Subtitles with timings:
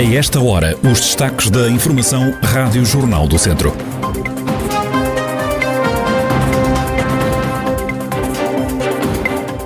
[0.00, 3.70] A esta hora, os destaques da Informação Rádio Jornal do Centro.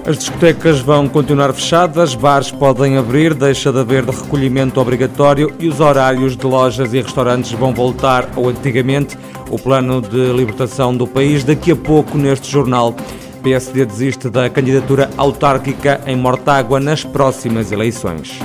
[0.05, 5.79] As discotecas vão continuar fechadas, bares podem abrir, deixa de haver recolhimento obrigatório e os
[5.79, 9.17] horários de lojas e restaurantes vão voltar ao antigamente.
[9.53, 12.93] O plano de libertação do país daqui a pouco neste jornal.
[13.41, 18.41] PSD desiste da candidatura autárquica em Mortágua nas próximas eleições.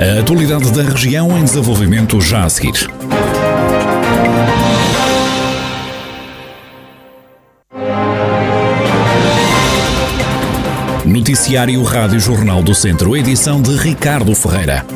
[0.00, 2.88] A atualidade da região em desenvolvimento já a seguir.
[11.04, 14.86] Noticiário Rádio Jornal do Centro, edição de Ricardo Ferreira.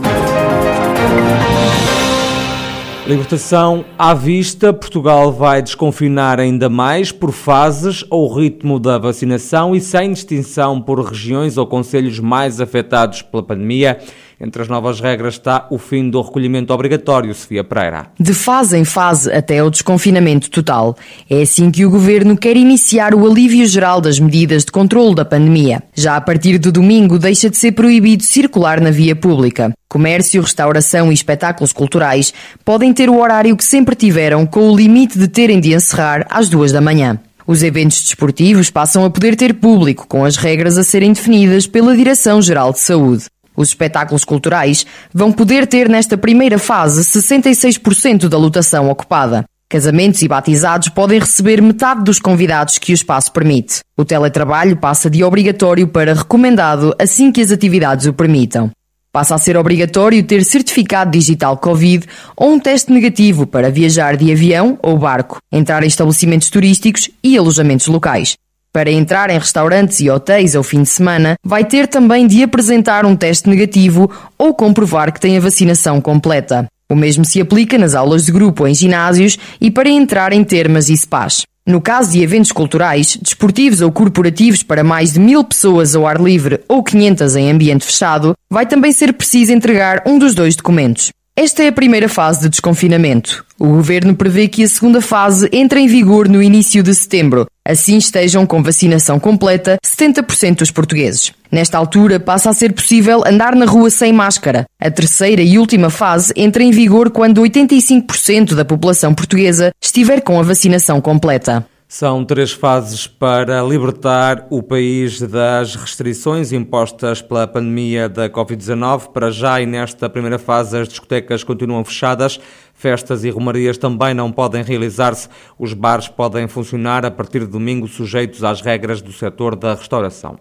[3.07, 9.83] Libertação à vista, Portugal vai desconfinar ainda mais por fases ao ritmo da vacinação e
[9.83, 13.99] sem distinção por regiões ou conselhos mais afetados pela pandemia.
[14.45, 18.09] Entre as novas regras está o fim do recolhimento obrigatório, Sofia Pereira.
[18.21, 20.95] De fase em fase até o desconfinamento total.
[21.31, 25.25] É assim que o governo quer iniciar o alívio geral das medidas de controle da
[25.25, 25.83] pandemia.
[25.95, 29.73] Já a partir de domingo deixa de ser proibido circular na via pública.
[29.89, 32.35] Comércio, restauração e espetáculos culturais
[32.67, 36.51] podem ter o horário que sempre tiveram, com o limite de terem de encerrar às
[36.51, 37.19] duas da manhã.
[37.47, 41.97] Os eventos desportivos passam a poder ter público, com as regras a serem definidas pela
[41.97, 43.25] Direção-Geral de Saúde.
[43.57, 49.45] Os espetáculos culturais vão poder ter nesta primeira fase 66% da lotação ocupada.
[49.69, 53.81] Casamentos e batizados podem receber metade dos convidados que o espaço permite.
[53.97, 58.71] O teletrabalho passa de obrigatório para recomendado assim que as atividades o permitam.
[59.11, 64.31] Passa a ser obrigatório ter certificado digital Covid ou um teste negativo para viajar de
[64.33, 68.35] avião ou barco, entrar em estabelecimentos turísticos e alojamentos locais.
[68.75, 73.07] Para entrar em restaurantes e hotéis ao fim de semana, vai ter também de apresentar
[73.07, 76.67] um teste negativo ou comprovar que tem a vacinação completa.
[76.91, 80.89] O mesmo se aplica nas aulas de grupo em ginásios e para entrar em termas
[80.89, 81.43] e spas.
[81.65, 86.21] No caso de eventos culturais, desportivos ou corporativos para mais de mil pessoas ao ar
[86.21, 91.13] livre ou 500 em ambiente fechado, vai também ser preciso entregar um dos dois documentos.
[91.37, 93.45] Esta é a primeira fase de desconfinamento.
[93.59, 97.45] O governo prevê que a segunda fase entre em vigor no início de setembro.
[97.67, 101.33] Assim estejam com vacinação completa 70% dos portugueses.
[101.51, 104.65] Nesta altura passa a ser possível andar na rua sem máscara.
[104.81, 110.39] A terceira e última fase entra em vigor quando 85% da população portuguesa estiver com
[110.39, 111.67] a vacinação completa.
[111.97, 119.13] São três fases para libertar o país das restrições impostas pela pandemia da Covid-19.
[119.13, 122.41] Para já e nesta primeira fase, as discotecas continuam fechadas,
[122.75, 125.29] festas e romarias também não podem realizar-se.
[125.59, 130.39] Os bares podem funcionar a partir de domingo, sujeitos às regras do setor da restauração.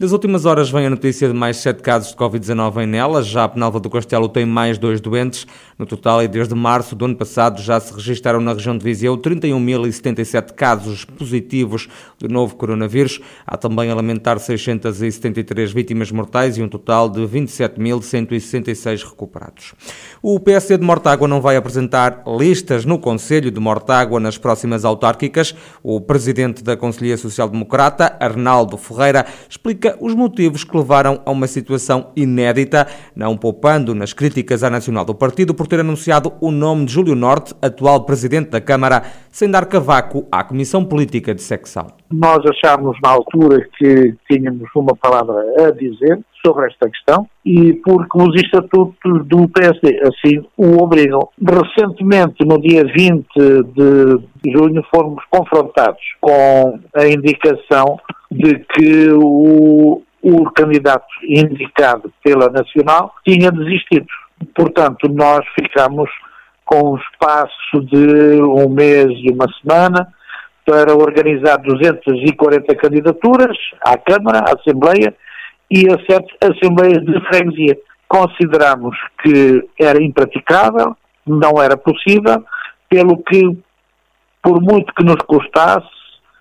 [0.00, 3.26] Das últimas horas vem a notícia de mais sete casos de Covid-19 em Nelas.
[3.26, 5.44] Já a Penalva do Castelo tem mais dois doentes.
[5.76, 9.18] No total, e desde março do ano passado, já se registaram na região de Viseu
[9.18, 13.20] 31.077 casos positivos do novo coronavírus.
[13.44, 19.74] Há também a lamentar 673 vítimas mortais e um total de 27.166 recuperados.
[20.22, 21.67] O PSD de Mortágua não vai apresentar
[22.38, 25.54] listas no Conselho de Mortágua nas próximas autárquicas.
[25.82, 31.46] O presidente da Conselhia Social Democrata, Arnaldo Ferreira, explica os motivos que levaram a uma
[31.46, 36.86] situação inédita, não poupando nas críticas à Nacional do Partido por ter anunciado o nome
[36.86, 41.97] de Júlio Norte, atual presidente da Câmara, sem dar cavaco à Comissão Política de Secção.
[42.10, 45.34] Nós achámos na altura que tínhamos uma palavra
[45.66, 51.28] a dizer sobre esta questão e porque os estatutos do PSD assim o obrigam.
[51.40, 53.26] Recentemente, no dia 20
[53.74, 57.98] de junho, fomos confrontados com a indicação
[58.30, 64.06] de que o, o candidato indicado pela Nacional tinha desistido.
[64.54, 66.08] Portanto, nós ficamos
[66.64, 70.12] com um espaço de um mês e uma semana
[70.68, 75.14] para organizar 240 candidaturas à Câmara, à Assembleia
[75.70, 77.78] e a sete Assembleias de Freguesia.
[78.06, 80.94] Consideramos que era impraticável,
[81.26, 82.44] não era possível,
[82.86, 83.40] pelo que,
[84.42, 85.88] por muito que nos custasse,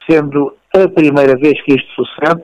[0.10, 2.44] sendo a primeira vez que isto sucede,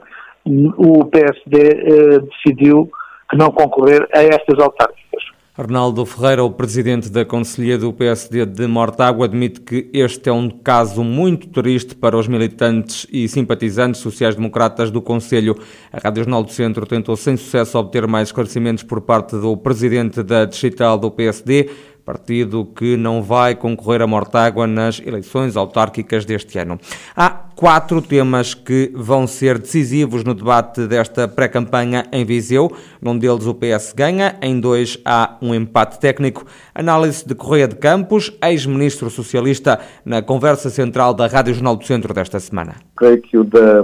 [0.77, 2.89] o PSD eh, decidiu
[3.29, 5.32] que não concorrer a estas autárquicas.
[5.55, 10.49] Arnaldo Ferreira, o presidente da Conselhia do PSD de Mortágua, admite que este é um
[10.49, 15.55] caso muito triste para os militantes e simpatizantes sociais-democratas do Conselho.
[15.91, 20.23] A Rádio Jornal do Centro tentou sem sucesso obter mais esclarecimentos por parte do presidente
[20.23, 21.69] da digital do PSD.
[22.05, 26.79] Partido que não vai concorrer a Mortágua nas eleições autárquicas deste ano.
[27.15, 32.71] Há quatro temas que vão ser decisivos no debate desta pré-campanha em Viseu.
[33.01, 36.45] Num deles o PS ganha, em dois há um empate técnico.
[36.75, 42.13] Análise de Correia de Campos, ex-ministro socialista, na conversa central da Rádio Jornal do Centro
[42.13, 42.75] desta semana.
[42.97, 43.83] Creio que o da,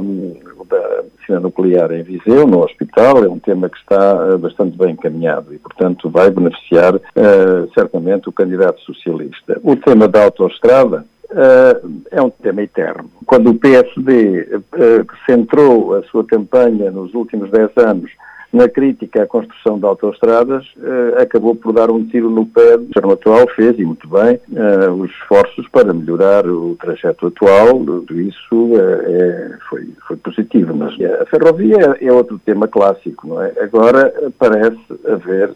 [1.38, 5.60] nuclear em Viseu, no hospital, é um tema que está eh, bastante bem encaminhado e,
[5.60, 9.60] portanto, vai beneficiar uh, certamente o candidato socialista.
[9.62, 13.08] O tema da autoestrada, Uh, é um tema eterno.
[13.24, 18.10] Quando o PSD uh, centrou a sua campanha nos últimos 10 anos
[18.52, 22.76] na crítica à construção de autoestradas, eh, acabou por dar um tiro no pé.
[22.76, 27.80] O governo atual fez, e muito bem, eh, os esforços para melhorar o trajeto atual.
[28.12, 30.76] Isso eh, é, foi, foi positivo.
[30.76, 33.54] Mas a ferrovia é, outro tema clássico, não é?
[33.62, 35.54] Agora parece haver,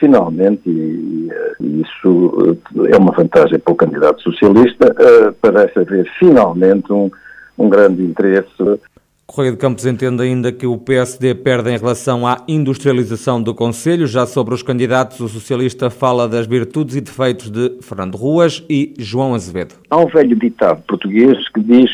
[0.00, 1.30] finalmente, e,
[1.60, 2.58] e isso
[2.92, 4.94] é uma vantagem para o candidato socialista,
[5.40, 7.10] parece haver finalmente um,
[7.56, 8.80] um grande interesse
[9.26, 14.06] Correia de Campos entende ainda que o PSD perde em relação à industrialização do Conselho.
[14.06, 18.94] Já sobre os candidatos, o socialista fala das virtudes e defeitos de Fernando Ruas e
[18.96, 19.74] João Azevedo.
[19.90, 21.90] Há um velho ditado português que diz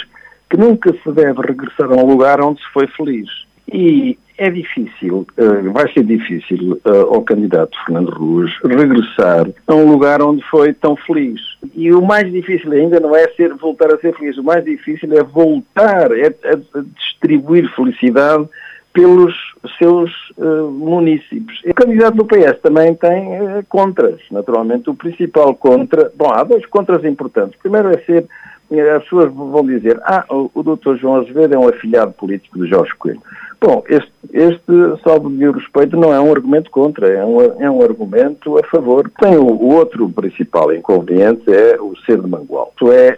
[0.51, 3.29] que nunca se deve regressar a um lugar onde se foi feliz.
[3.73, 9.91] E é difícil, eh, vai ser difícil eh, ao candidato Fernando Ruas regressar a um
[9.91, 11.41] lugar onde foi tão feliz.
[11.75, 15.13] E o mais difícil ainda não é ser, voltar a ser feliz, o mais difícil
[15.17, 18.49] é voltar é, a, distribuir felicidade
[18.93, 19.35] pelos
[19.79, 21.63] seus uh, municípios.
[21.65, 24.91] O candidato do PS também tem uh, contras, naturalmente.
[24.91, 27.59] O principal contra, bom, há dois contras importantes.
[27.59, 28.27] Primeiro é ser,
[28.95, 32.69] as pessoas vão dizer, ah, o, o doutor João Azevedo é um afilhado político de
[32.69, 33.23] Jorge Coelho.
[33.63, 37.81] Bom, este, este salvo de respeito não é um argumento contra, é um, é um
[37.81, 39.09] argumento a favor.
[39.21, 42.73] Tem o, o outro principal inconveniente é o ser de Mangual.
[42.75, 43.17] Isso é,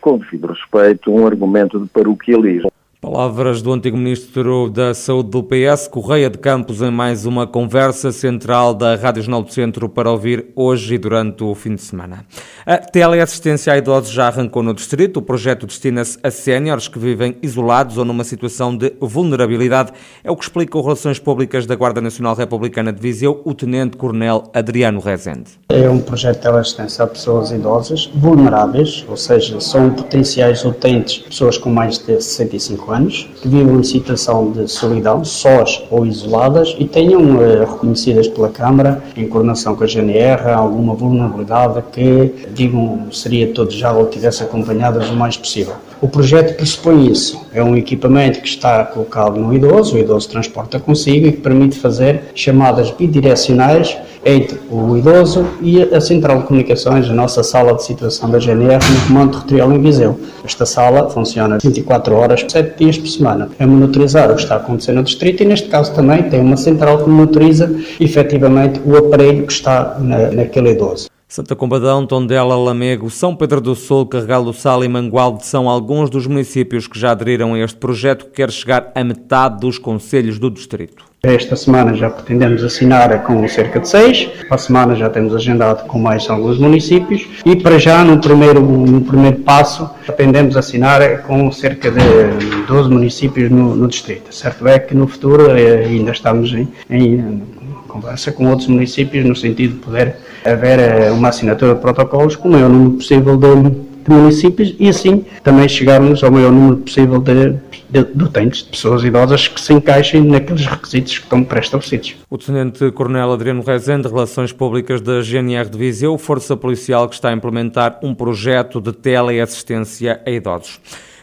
[0.00, 2.71] com devido respeito, um argumento de paroquialismo.
[3.02, 8.12] Palavras do antigo ministro da Saúde do PS, Correia de Campos, em mais uma conversa
[8.12, 12.24] central da Rádio Jornal do Centro para ouvir hoje e durante o fim de semana.
[12.64, 15.16] A teleassistência a idosos já arrancou no distrito.
[15.16, 19.90] O projeto destina-se a séniores que vivem isolados ou numa situação de vulnerabilidade.
[20.22, 24.44] É o que explica o Relações Públicas da Guarda Nacional Republicana de Viseu, o Tenente-Coronel
[24.54, 25.50] Adriano Rezende.
[25.70, 31.58] É um projeto de teleassistência a pessoas idosas vulneráveis, ou seja, são potenciais utentes pessoas
[31.58, 32.91] com mais de 65 anos,
[33.40, 39.02] que vivam em situação de solidão, sós ou isoladas, e tenham eh, reconhecidas pela Câmara,
[39.16, 45.10] em coordenação com a GNR, alguma vulnerabilidade que, digam, seria todo já ou tivesse acompanhadas
[45.10, 45.74] o mais possível.
[46.00, 47.40] O projeto pressupõe isso.
[47.54, 51.78] É um equipamento que está colocado no idoso, o idoso transporta consigo e que permite
[51.78, 57.84] fazer chamadas bidirecionais entre o idoso e a central de comunicações, a nossa sala de
[57.84, 60.18] situação da GNR no Comando Territorial em Viseu.
[60.44, 63.48] Esta sala funciona 24 horas, 7 dias por semana.
[63.58, 67.02] É monitorizar o que está acontecendo no distrito e, neste caso, também tem uma central
[67.02, 71.12] que monitoriza efetivamente o aparelho que está na, naquele idoso.
[71.32, 76.10] Santa Combadão, Tondela, Lamego, São Pedro do Sul, Carregal do Sal e Mangualde são alguns
[76.10, 80.38] dos municípios que já aderiram a este projeto que quer chegar a metade dos conselhos
[80.38, 81.11] do distrito.
[81.24, 85.86] Esta semana já pretendemos assinar com cerca de seis, para a semana já temos agendado
[85.86, 88.60] com mais alguns municípios e para já no primeiro,
[89.06, 94.34] primeiro passo pretendemos assinar com cerca de 12 municípios no, no distrito.
[94.34, 97.40] Certo é que no futuro eh, ainda estamos em, em
[97.86, 102.48] conversa com outros municípios no sentido de poder haver eh, uma assinatura de protocolos com
[102.48, 107.20] o maior número possível de, de municípios e assim também chegarmos ao maior número possível
[107.20, 107.52] de,
[107.90, 112.14] de, de utentes, de pessoas idosas que se encaixem naqueles requisitos que estão pré-estabelecidos.
[112.28, 117.32] O Tenente-Coronel Adriano Rezende, Relações Públicas da GNR de Viseu, Força Policial que está a
[117.32, 120.80] implementar um projeto de teleassistência a idosos.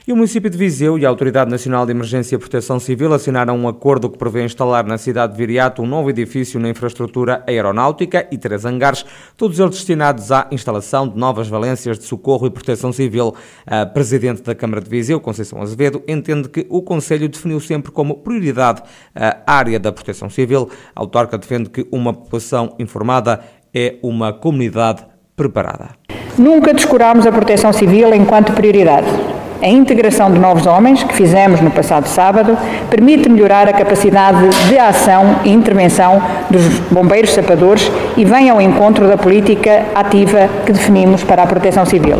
[0.10, 3.56] E o município de Viseu e a Autoridade Nacional de Emergência e Proteção Civil assinaram
[3.56, 8.28] um acordo que prevê instalar na cidade de Viriato um novo edifício na infraestrutura aeronáutica
[8.32, 9.06] e três hangares,
[9.38, 13.36] todos eles destinados à instalação de novas valências de socorro e proteção civil.
[13.68, 18.16] A Presidente da Câmara de Viseu, Conceição Azevedo, entende que o Conselho definiu sempre como
[18.16, 18.82] prioridade
[19.13, 20.72] a área da proteção civil.
[20.96, 25.89] A autarca defende que uma população informada é uma comunidade preparada.
[26.36, 29.38] Nunca descurámos a proteção civil enquanto prioridade.
[29.62, 32.58] A integração de novos homens, que fizemos no passado sábado,
[32.89, 39.06] permite melhorar a capacidade de ação e intervenção dos bombeiros sapadores e vem ao encontro
[39.06, 42.20] da política ativa que definimos para a proteção civil.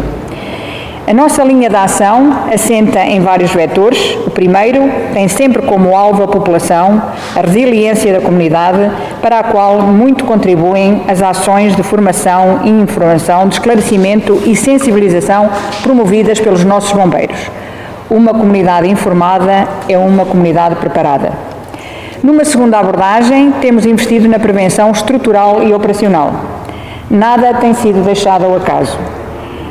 [1.10, 4.15] A nossa linha de ação assenta em vários vetores.
[4.27, 7.01] O primeiro tem sempre como alvo a população,
[7.36, 13.47] a resiliência da comunidade, para a qual muito contribuem as ações de formação e informação,
[13.47, 15.49] de esclarecimento e sensibilização
[15.81, 17.39] promovidas pelos nossos bombeiros.
[18.09, 21.31] Uma comunidade informada é uma comunidade preparada.
[22.23, 26.33] Numa segunda abordagem, temos investido na prevenção estrutural e operacional.
[27.09, 28.97] Nada tem sido deixado ao acaso.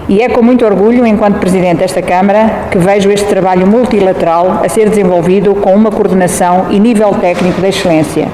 [0.09, 4.69] E é com muito orgulho, enquanto Presidente desta Câmara, que vejo este trabalho multilateral a
[4.69, 8.28] ser desenvolvido com uma coordenação e nível técnico de excelência.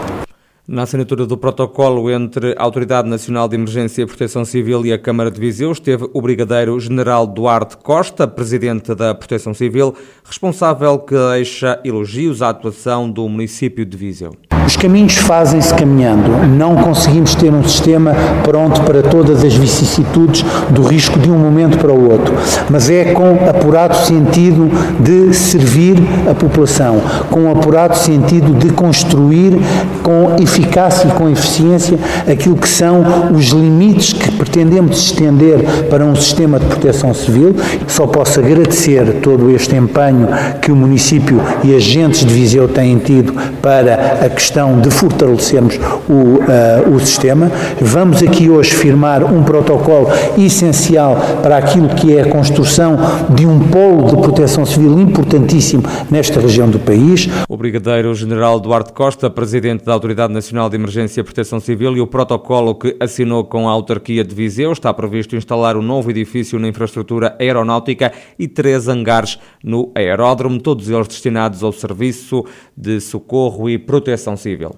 [0.67, 4.99] Na assinatura do protocolo entre a Autoridade Nacional de Emergência e Proteção Civil e a
[4.99, 9.95] Câmara de Viseu esteve o Brigadeiro General Duarte Costa, Presidente da Proteção Civil,
[10.25, 14.33] responsável que deixa elogios à atuação do município de Viseu.
[14.67, 16.47] Os caminhos fazem-se caminhando.
[16.49, 21.79] Não conseguimos ter um sistema pronto para todas as vicissitudes do risco de um momento
[21.79, 22.35] para o outro,
[22.71, 25.97] mas é com apurado sentido de servir
[26.31, 29.59] a população, com apurado sentido de construir
[30.03, 31.99] com eficácia e com eficiência
[32.31, 33.05] aquilo que são
[33.35, 37.55] os limites que pretendemos estender para um sistema de proteção civil.
[37.87, 40.29] Só posso agradecer todo este empenho
[40.61, 45.77] que o município e agentes de Viseu têm tido para a questão questão de fortalecermos
[46.09, 47.51] o, uh, o sistema.
[47.81, 50.07] Vamos aqui hoje firmar um protocolo
[50.39, 52.97] essencial para aquilo que é a construção
[53.35, 57.29] de um polo de proteção civil importantíssimo nesta região do país.
[57.49, 62.07] O Brigadeiro-General Duarte Costa, Presidente da Autoridade Nacional de Emergência e Proteção Civil, e o
[62.07, 66.69] protocolo que assinou com a autarquia de Viseu está previsto instalar um novo edifício na
[66.69, 72.45] infraestrutura aeronáutica e três hangares no aeródromo, todos eles destinados ao serviço
[72.77, 74.77] de socorro e proteção civil.